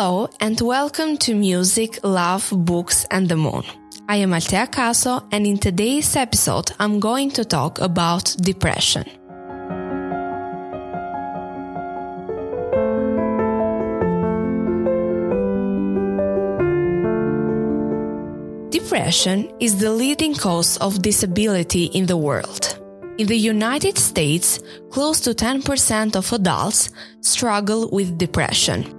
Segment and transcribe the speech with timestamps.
[0.00, 3.64] Hello and welcome to Music, Love, Books and the Moon.
[4.08, 9.02] I am Altea Caso and in today's episode I'm going to talk about depression.
[18.70, 22.78] Depression is the leading cause of disability in the world.
[23.18, 24.60] In the United States,
[24.90, 26.90] close to 10% of adults
[27.20, 28.97] struggle with depression.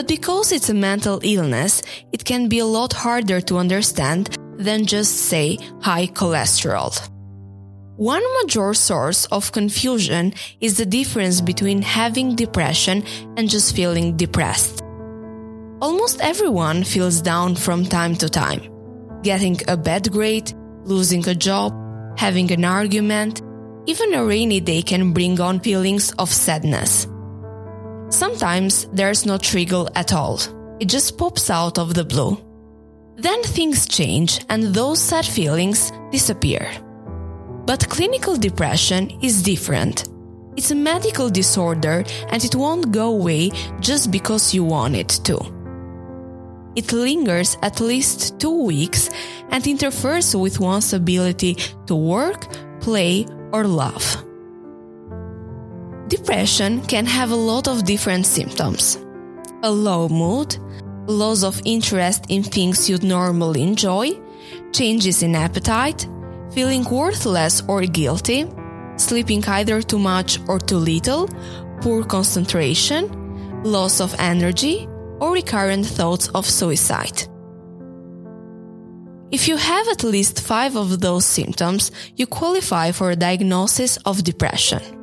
[0.00, 4.86] But because it's a mental illness, it can be a lot harder to understand than
[4.86, 6.96] just say high cholesterol.
[7.96, 13.04] One major source of confusion is the difference between having depression
[13.36, 14.82] and just feeling depressed.
[15.82, 18.62] Almost everyone feels down from time to time
[19.22, 20.50] getting a bad grade,
[20.84, 21.74] losing a job,
[22.16, 23.42] having an argument,
[23.84, 27.06] even a rainy day can bring on feelings of sadness.
[28.10, 30.40] Sometimes there's no trigger at all.
[30.80, 32.38] It just pops out of the blue.
[33.16, 36.68] Then things change and those sad feelings disappear.
[37.66, 40.08] But clinical depression is different.
[40.56, 45.38] It's a medical disorder and it won't go away just because you want it to.
[46.74, 49.10] It lingers at least two weeks
[49.50, 51.54] and interferes with one's ability
[51.86, 52.46] to work,
[52.80, 54.24] play, or love.
[56.10, 58.98] Depression can have a lot of different symptoms.
[59.62, 60.58] A low mood,
[61.06, 64.10] loss of interest in things you'd normally enjoy,
[64.72, 66.08] changes in appetite,
[66.52, 68.44] feeling worthless or guilty,
[68.96, 71.28] sleeping either too much or too little,
[71.80, 74.88] poor concentration, loss of energy,
[75.20, 77.22] or recurrent thoughts of suicide.
[79.30, 84.24] If you have at least five of those symptoms, you qualify for a diagnosis of
[84.24, 84.99] depression.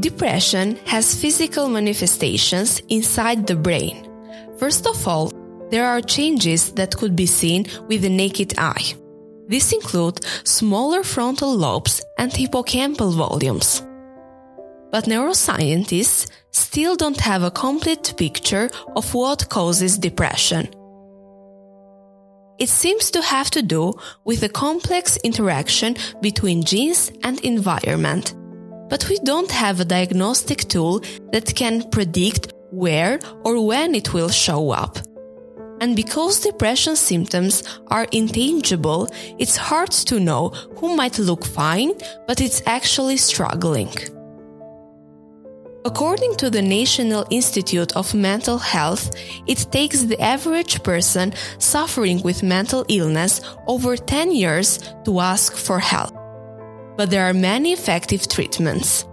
[0.00, 4.08] Depression has physical manifestations inside the brain.
[4.58, 5.32] First of all,
[5.70, 8.94] there are changes that could be seen with the naked eye.
[9.48, 13.82] These include smaller frontal lobes and hippocampal volumes.
[14.90, 20.68] But neuroscientists still don't have a complete picture of what causes depression.
[22.58, 23.92] It seems to have to do
[24.24, 28.34] with a complex interaction between genes and environment.
[28.88, 31.00] But we don't have a diagnostic tool
[31.32, 34.98] that can predict where or when it will show up.
[35.80, 39.08] And because depression symptoms are intangible,
[39.38, 40.48] it's hard to know
[40.78, 41.92] who might look fine,
[42.26, 43.92] but it's actually struggling.
[45.84, 49.14] According to the National Institute of Mental Health,
[49.46, 55.78] it takes the average person suffering with mental illness over 10 years to ask for
[55.78, 56.15] help.
[56.96, 59.04] But there are many effective treatments.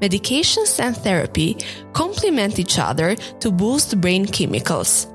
[0.00, 1.56] Medications and therapy
[1.92, 5.06] complement each other to boost brain chemicals.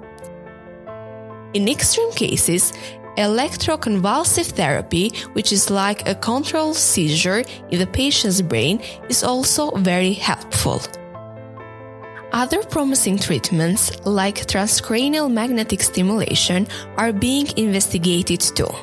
[1.54, 2.74] In extreme cases,
[3.18, 10.14] Electroconvulsive therapy, which is like a controlled seizure in the patient's brain, is also very
[10.14, 10.82] helpful.
[12.32, 18.74] Other promising treatments, like transcranial magnetic stimulation, are being investigated too.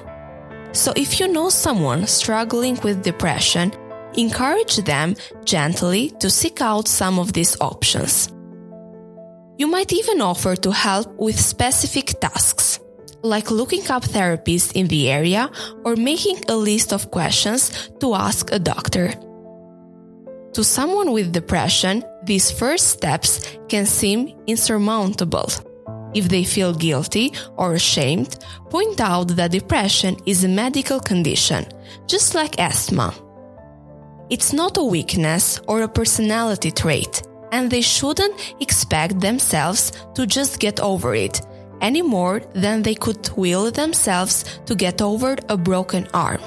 [0.79, 3.73] So if you know someone struggling with depression,
[4.15, 8.29] encourage them gently to seek out some of these options.
[9.59, 12.79] You might even offer to help with specific tasks
[13.25, 15.51] like looking up therapists in the area
[15.85, 19.13] or making a list of questions to ask a doctor.
[20.53, 25.49] To someone with depression, these first steps can seem insurmountable.
[26.15, 28.39] If they feel guilty or ashamed,
[28.71, 31.67] point out that depression is a medical condition,
[32.07, 33.15] just like asthma.
[34.31, 40.61] It's not a weakness or a personality trait, and they shouldn't expect themselves to just
[40.61, 41.41] get over it
[41.81, 46.41] any more than they could will themselves to get over a broken arm.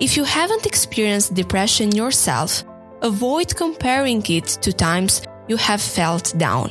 [0.00, 2.64] If you haven't experienced depression yourself,
[3.02, 6.70] avoid comparing it to times you have felt down.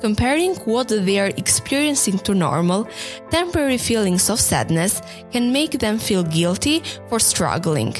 [0.00, 2.88] Comparing what they are experiencing to normal,
[3.30, 5.02] temporary feelings of sadness
[5.32, 7.94] can make them feel guilty for struggling.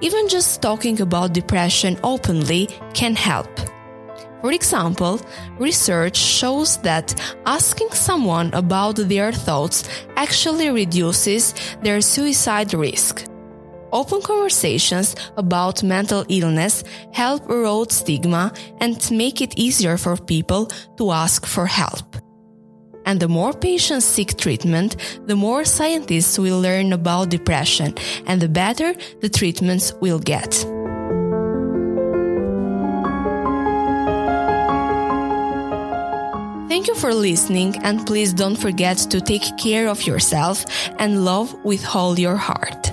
[0.00, 3.48] Even just talking about depression openly can help.
[4.40, 5.20] For example,
[5.58, 7.14] research shows that
[7.46, 13.27] asking someone about their thoughts actually reduces their suicide risk.
[13.98, 20.66] Open conversations about mental illness help erode stigma and make it easier for people
[20.98, 22.14] to ask for help.
[23.06, 24.94] And the more patients seek treatment,
[25.26, 27.92] the more scientists will learn about depression
[28.28, 30.54] and the better the treatments will get.
[36.68, 40.64] Thank you for listening, and please don't forget to take care of yourself
[41.00, 42.87] and love with all your heart.